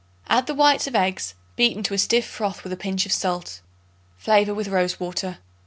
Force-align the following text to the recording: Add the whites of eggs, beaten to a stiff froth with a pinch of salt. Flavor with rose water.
Add 0.29 0.47
the 0.47 0.55
whites 0.55 0.87
of 0.87 0.95
eggs, 0.95 1.35
beaten 1.55 1.83
to 1.83 1.93
a 1.93 1.97
stiff 1.99 2.25
froth 2.25 2.63
with 2.63 2.73
a 2.73 2.75
pinch 2.75 3.05
of 3.05 3.11
salt. 3.11 3.61
Flavor 4.17 4.51
with 4.55 4.67
rose 4.67 4.99
water. 4.99 5.37